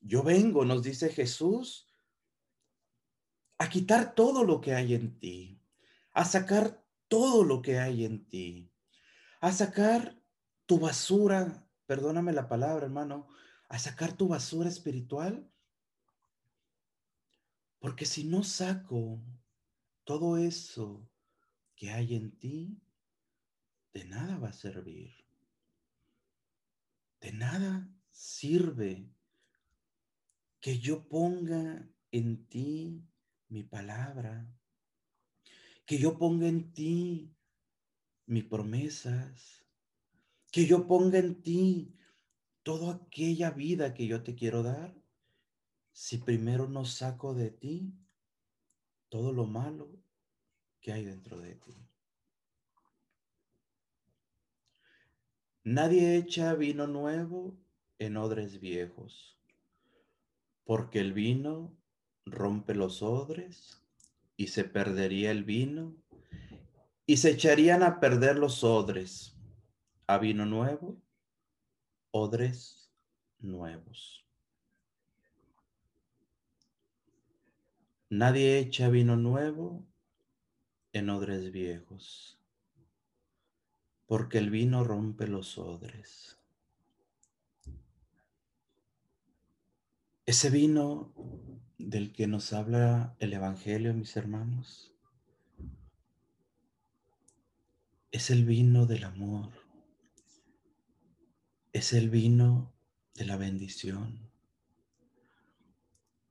Yo 0.01 0.23
vengo, 0.23 0.65
nos 0.65 0.83
dice 0.83 1.11
Jesús, 1.11 1.87
a 3.59 3.69
quitar 3.69 4.15
todo 4.15 4.45
lo 4.45 4.63
que 4.63 4.75
hay 4.75 4.95
en 4.95 5.19
ti, 5.19 5.61
a 6.13 6.25
sacar 6.25 6.83
todo 7.09 7.45
lo 7.45 7.61
que 7.61 7.79
hay 7.79 8.07
en 8.07 8.27
ti, 8.29 8.73
a 9.43 9.53
sacar 9.53 10.19
tu 10.65 10.79
basura, 10.79 11.68
perdóname 11.89 12.35
la 12.35 12.49
palabra, 12.49 12.85
hermano, 12.85 13.27
a 13.71 13.79
sacar 13.79 14.13
tu 14.15 14.29
basura 14.29 14.69
espiritual. 14.69 15.51
Porque 17.79 18.05
si 18.05 18.25
no 18.25 18.45
saco 18.45 19.23
todo 20.05 20.37
eso 20.37 21.09
que 21.75 21.91
hay 21.91 22.15
en 22.15 22.39
ti, 22.39 22.79
de 23.95 24.05
nada 24.05 24.37
va 24.39 24.51
a 24.51 24.53
servir. 24.53 25.15
De 27.23 27.33
nada 27.33 27.89
sirve 28.11 29.11
que 30.61 30.79
yo 30.79 31.09
ponga 31.09 31.89
en 32.13 32.47
ti 32.49 33.03
mi 33.49 33.63
palabra, 33.63 34.47
que 35.87 35.99
yo 35.99 36.19
ponga 36.19 36.49
en 36.49 36.71
ti 36.75 37.35
mis 38.27 38.45
promesas, 38.45 39.58
que 40.51 40.67
yo 40.67 40.87
ponga 40.87 41.19
en 41.19 41.43
ti 41.43 41.95
toda 42.63 42.95
aquella 42.95 43.51
vida 43.51 43.95
que 43.95 44.07
yo 44.07 44.23
te 44.23 44.35
quiero 44.35 44.63
dar, 44.63 44.95
si 45.93 46.19
primero 46.19 46.69
no 46.69 46.85
saco 46.85 47.35
de 47.35 47.51
ti 47.51 47.93
todo 49.09 49.33
lo 49.33 49.47
malo 49.47 49.89
que 50.81 50.93
hay 50.93 51.05
dentro 51.05 51.41
de 51.41 51.55
ti. 51.55 51.75
Nadie 55.65 56.17
echa 56.17 56.55
vino 56.55 56.87
nuevo 56.87 57.59
en 57.99 58.17
odres 58.17 58.61
viejos, 58.61 59.39
porque 60.65 61.01
el 61.01 61.13
vino 61.13 61.77
rompe 62.25 62.75
los 62.75 63.03
odres 63.03 63.83
y 64.37 64.49
se 64.49 64.65
perdería 64.65 65.31
el 65.31 65.45
vino 65.45 65.97
y 67.07 67.17
se 67.17 67.31
echarían 67.31 67.83
a 67.83 68.01
perder 68.01 68.39
los 68.39 68.63
odres. 68.63 69.38
A 70.11 70.17
vino 70.17 70.47
nuevo, 70.47 70.97
odres 72.13 72.91
nuevos. 73.41 74.25
Nadie 78.09 78.59
echa 78.59 78.89
vino 78.89 79.17
nuevo 79.17 79.85
en 80.95 81.11
odres 81.11 81.53
viejos, 81.53 82.39
porque 84.07 84.39
el 84.39 84.49
vino 84.49 84.83
rompe 84.83 85.29
los 85.29 85.59
odres. 85.59 86.39
Ese 90.25 90.49
vino 90.49 91.13
del 91.77 92.15
que 92.15 92.27
nos 92.27 92.55
habla 92.55 93.15
el 93.19 93.35
Evangelio, 93.35 93.93
mis 93.93 94.17
hermanos, 94.17 94.95
es 98.11 98.31
el 98.31 98.47
vino 98.47 98.87
del 98.87 99.05
amor, 99.05 99.68
es 101.79 101.93
el 101.93 102.11
vino 102.11 102.75
de 103.15 103.25
la 103.25 103.37
bendición, 103.37 104.19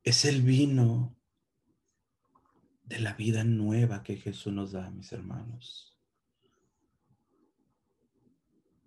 es 0.03 0.25
el 0.25 0.41
vino 0.41 1.15
de 2.83 2.99
la 2.99 3.13
vida 3.13 3.45
nueva 3.45 4.03
que 4.03 4.17
Jesús 4.17 4.51
nos 4.51 4.73
da, 4.73 4.89
mis 4.89 5.13
hermanos. 5.13 5.97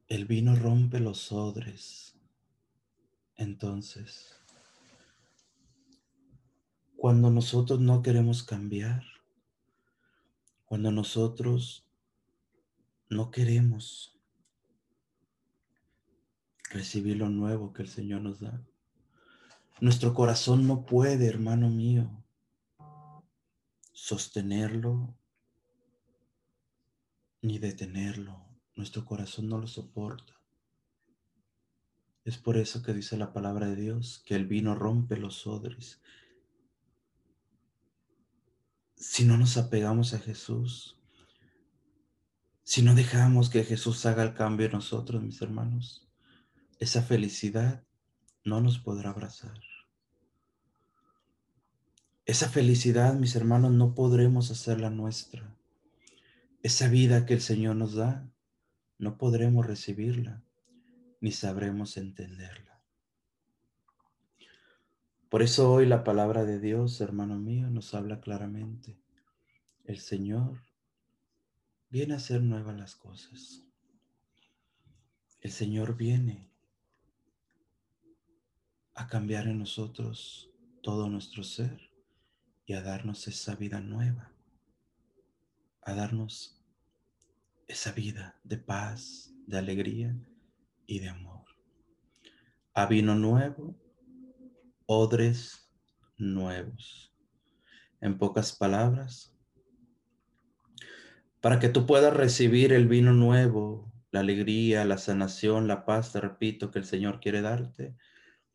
El 0.06 0.26
vino 0.26 0.54
rompe 0.54 1.00
los 1.00 1.32
odres. 1.32 2.14
Entonces, 3.36 4.36
cuando 6.94 7.30
nosotros 7.30 7.80
no 7.80 8.02
queremos 8.02 8.42
cambiar, 8.42 9.02
cuando 10.66 10.90
nosotros 10.90 11.86
no 13.08 13.30
queremos 13.30 14.19
recibir 16.70 17.18
lo 17.18 17.28
nuevo 17.28 17.74
que 17.74 17.82
el 17.82 17.88
Señor 17.88 18.22
nos 18.22 18.40
da. 18.40 18.64
Nuestro 19.80 20.14
corazón 20.14 20.66
no 20.66 20.86
puede, 20.86 21.26
hermano 21.26 21.68
mío, 21.68 22.24
sostenerlo 23.92 25.14
ni 27.42 27.58
detenerlo. 27.58 28.46
Nuestro 28.74 29.04
corazón 29.04 29.50
no 29.50 29.58
lo 29.58 29.66
soporta. 29.66 30.40
Es 32.24 32.38
por 32.38 32.56
eso 32.56 32.82
que 32.82 32.94
dice 32.94 33.18
la 33.18 33.34
palabra 33.34 33.66
de 33.66 33.76
Dios 33.76 34.22
que 34.24 34.36
el 34.36 34.46
vino 34.46 34.74
rompe 34.74 35.18
los 35.18 35.46
odres 35.46 36.00
si 39.00 39.24
no 39.24 39.38
nos 39.38 39.56
apegamos 39.56 40.12
a 40.12 40.18
Jesús, 40.18 40.98
si 42.62 42.82
no 42.82 42.94
dejamos 42.94 43.48
que 43.48 43.64
Jesús 43.64 44.04
haga 44.04 44.22
el 44.22 44.34
cambio 44.34 44.66
en 44.66 44.72
nosotros, 44.72 45.22
mis 45.22 45.40
hermanos, 45.40 46.06
esa 46.80 47.02
felicidad 47.02 47.84
no 48.42 48.62
nos 48.62 48.78
podrá 48.78 49.10
abrazar. 49.10 49.60
Esa 52.24 52.48
felicidad, 52.48 53.14
mis 53.14 53.36
hermanos, 53.36 53.70
no 53.72 53.94
podremos 53.94 54.50
hacerla 54.50 54.88
nuestra. 54.88 55.54
Esa 56.62 56.88
vida 56.88 57.26
que 57.26 57.34
el 57.34 57.42
Señor 57.42 57.76
nos 57.76 57.94
da, 57.94 58.26
no 58.98 59.18
podremos 59.18 59.66
recibirla, 59.66 60.42
ni 61.20 61.32
sabremos 61.32 61.98
entenderla. 61.98 62.80
Por 65.28 65.42
eso 65.42 65.70
hoy 65.70 65.84
la 65.84 66.02
palabra 66.02 66.46
de 66.46 66.60
Dios, 66.60 66.98
hermano 67.02 67.38
mío, 67.38 67.68
nos 67.68 67.92
habla 67.92 68.20
claramente. 68.22 68.98
El 69.84 69.98
Señor 69.98 70.62
viene 71.90 72.14
a 72.14 72.16
hacer 72.16 72.40
nuevas 72.40 72.76
las 72.76 72.96
cosas. 72.96 73.64
El 75.42 75.50
Señor 75.50 75.96
viene 75.96 76.49
a 78.94 79.06
cambiar 79.06 79.46
en 79.46 79.58
nosotros 79.58 80.50
todo 80.82 81.08
nuestro 81.08 81.42
ser 81.42 81.90
y 82.66 82.74
a 82.74 82.82
darnos 82.82 83.26
esa 83.28 83.54
vida 83.56 83.80
nueva, 83.80 84.32
a 85.82 85.94
darnos 85.94 86.60
esa 87.66 87.92
vida 87.92 88.38
de 88.44 88.58
paz, 88.58 89.32
de 89.46 89.58
alegría 89.58 90.16
y 90.86 91.00
de 91.00 91.08
amor. 91.08 91.44
A 92.74 92.86
vino 92.86 93.14
nuevo, 93.14 93.76
odres 94.86 95.70
nuevos. 96.16 97.14
En 98.00 98.18
pocas 98.18 98.56
palabras, 98.56 99.36
para 101.40 101.58
que 101.58 101.68
tú 101.68 101.86
puedas 101.86 102.14
recibir 102.14 102.72
el 102.72 102.88
vino 102.88 103.12
nuevo, 103.12 103.92
la 104.10 104.20
alegría, 104.20 104.84
la 104.84 104.98
sanación, 104.98 105.68
la 105.68 105.84
paz, 105.84 106.12
te 106.12 106.20
repito, 106.20 106.70
que 106.70 106.78
el 106.78 106.84
Señor 106.84 107.20
quiere 107.20 107.40
darte, 107.40 107.96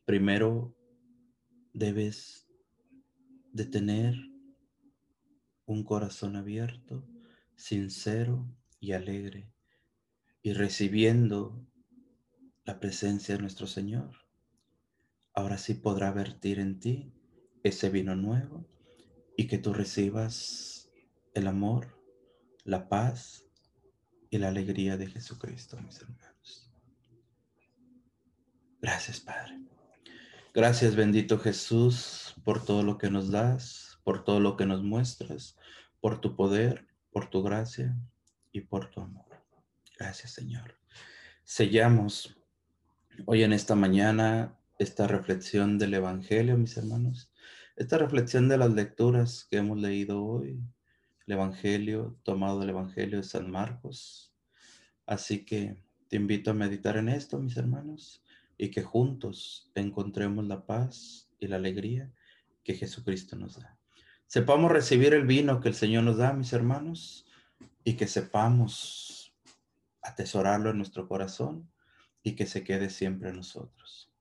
primero 0.05 0.75
debes 1.73 2.47
de 3.51 3.65
tener 3.65 4.15
un 5.65 5.83
corazón 5.83 6.35
abierto, 6.35 7.07
sincero 7.55 8.45
y 8.79 8.91
alegre, 8.91 9.51
y 10.43 10.53
recibiendo 10.53 11.65
la 12.65 12.79
presencia 12.79 13.35
de 13.35 13.41
nuestro 13.41 13.65
Señor. 13.65 14.11
Ahora 15.33 15.57
sí 15.57 15.73
podrá 15.73 16.11
vertir 16.11 16.59
en 16.59 16.79
ti 16.79 17.11
ese 17.63 17.89
vino 17.89 18.15
nuevo 18.15 18.67
y 19.35 19.47
que 19.47 19.57
tú 19.57 19.73
recibas 19.73 20.91
el 21.33 21.47
amor, 21.47 21.99
la 22.63 22.87
paz 22.87 23.45
y 24.29 24.37
la 24.37 24.49
alegría 24.49 24.97
de 24.97 25.07
Jesucristo, 25.07 25.81
mis 25.81 25.99
hermanos. 25.99 26.71
Gracias, 28.81 29.19
Padre. 29.19 29.74
Gracias, 30.55 30.95
bendito 30.95 31.37
Jesús, 31.37 32.33
por 32.45 32.63
todo 32.63 32.81
lo 32.81 32.97
que 32.97 33.09
nos 33.09 33.29
das, 33.29 33.99
por 34.05 34.23
todo 34.23 34.39
lo 34.39 34.55
que 34.55 34.65
nos 34.65 34.83
muestras, 34.83 35.57
por 35.99 36.21
tu 36.21 36.37
poder, 36.37 36.87
por 37.11 37.29
tu 37.29 37.43
gracia 37.43 37.93
y 38.53 38.61
por 38.61 38.89
tu 38.89 39.01
amor. 39.01 39.25
Gracias, 39.99 40.31
Señor. 40.31 40.79
Sellamos 41.43 42.37
hoy 43.25 43.43
en 43.43 43.51
esta 43.51 43.75
mañana 43.75 44.57
esta 44.79 45.07
reflexión 45.07 45.77
del 45.77 45.95
Evangelio, 45.95 46.57
mis 46.57 46.77
hermanos, 46.77 47.33
esta 47.75 47.97
reflexión 47.97 48.47
de 48.47 48.57
las 48.57 48.73
lecturas 48.73 49.45
que 49.51 49.57
hemos 49.57 49.77
leído 49.77 50.23
hoy, 50.23 50.63
el 51.27 51.33
Evangelio, 51.33 52.17
tomado 52.23 52.61
del 52.61 52.69
Evangelio 52.69 53.17
de 53.17 53.23
San 53.23 53.51
Marcos. 53.51 54.33
Así 55.05 55.43
que 55.43 55.83
te 56.07 56.15
invito 56.15 56.51
a 56.51 56.53
meditar 56.53 56.95
en 56.95 57.09
esto, 57.09 57.39
mis 57.39 57.57
hermanos, 57.57 58.24
y 58.57 58.69
que 58.69 58.83
juntos 58.83 59.71
encontremos 59.75 60.45
la 60.45 60.65
paz 60.65 61.29
y 61.39 61.47
la 61.47 61.57
alegría 61.57 62.11
que 62.63 62.73
Jesucristo 62.73 63.35
nos 63.35 63.59
da. 63.59 63.77
Sepamos 64.27 64.71
recibir 64.71 65.13
el 65.13 65.25
vino 65.25 65.61
que 65.61 65.69
el 65.69 65.75
Señor 65.75 66.03
nos 66.03 66.17
da, 66.17 66.33
mis 66.33 66.51
hermanos, 66.53 67.25
y 67.83 67.93
que 67.93 68.07
sepamos 68.07 69.33
atesorarlo 70.01 70.71
en 70.71 70.77
nuestro 70.77 71.07
corazón 71.07 71.69
y 72.23 72.35
que 72.35 72.45
se 72.45 72.63
quede 72.63 72.89
siempre 72.89 73.29
en 73.29 73.37
nosotros. 73.37 74.11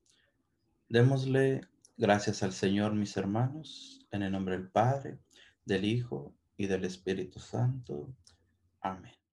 Démosle 0.88 1.66
gracias 1.96 2.42
al 2.42 2.52
Señor, 2.52 2.94
mis 2.94 3.16
hermanos, 3.16 4.06
en 4.10 4.22
el 4.22 4.32
nombre 4.32 4.56
del 4.58 4.68
Padre, 4.68 5.18
del 5.64 5.84
Hijo 5.84 6.34
y 6.56 6.66
del 6.66 6.84
Espíritu 6.84 7.40
Santo. 7.40 8.14
Amén. 8.80 9.23